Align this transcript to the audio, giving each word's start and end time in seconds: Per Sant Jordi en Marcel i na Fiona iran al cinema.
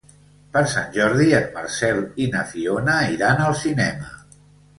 Per 0.53 0.61
Sant 0.69 0.87
Jordi 0.95 1.27
en 1.39 1.45
Marcel 1.57 1.99
i 2.25 2.27
na 2.37 2.41
Fiona 2.55 2.97
iran 3.19 3.45
al 3.45 3.55
cinema. 3.61 4.11